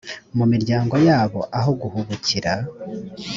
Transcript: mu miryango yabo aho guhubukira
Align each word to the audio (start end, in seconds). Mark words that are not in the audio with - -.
mu 0.37 0.45
miryango 0.51 0.95
yabo 1.07 1.39
aho 1.57 1.71
guhubukira 1.81 2.53